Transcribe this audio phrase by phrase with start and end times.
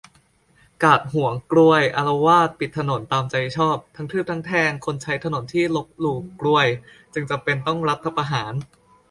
[0.83, 6.67] การ์ดหวงกรวยอาละวาดปิดถนนตามใจชอบ ทั้งทืบทั้งแทงคนใช้ถนนที่ลบหลู่กรวย
[7.13, 8.53] จึงจำเป็นต้องรัฐประหาร